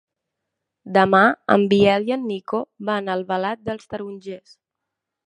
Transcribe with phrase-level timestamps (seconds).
[0.95, 1.19] Demà
[1.55, 4.57] en Biel i en Nico van a Albalat dels Tarongers.